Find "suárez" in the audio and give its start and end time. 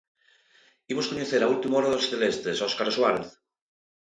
2.95-3.27